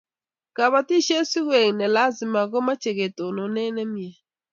kabotishe 0.55 1.17
sikoek 1.29 1.69
ne 1.75 1.85
lazimakomeche 1.95 2.89
katononee 2.99 3.71
nemie 3.75 4.11